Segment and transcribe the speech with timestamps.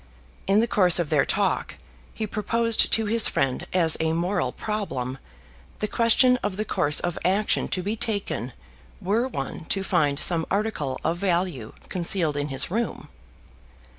[0.47, 1.75] In the course of their talk
[2.11, 5.19] he proposed to his friend as a moral problem
[5.77, 8.53] the question of the course of action to be taken
[8.99, 13.09] were one to find some article of value concealed in his room.